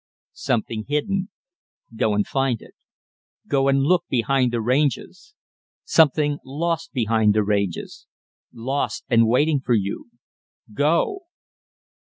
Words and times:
"Something 0.33 0.85
hidden. 0.87 1.29
Go 1.95 2.15
and 2.15 2.25
find 2.25 2.59
it. 2.59 2.73
Go 3.47 3.67
and 3.67 3.83
look 3.83 4.03
behind 4.09 4.51
the 4.51 4.59
Ranges 4.59 5.35
Something 5.83 6.39
lost 6.43 6.91
behind 6.91 7.35
the 7.35 7.43
Ranges. 7.43 8.07
Lost 8.51 9.03
and 9.09 9.27
waiting 9.27 9.59
for 9.59 9.75
you. 9.75 10.09
Go!" 10.73 11.25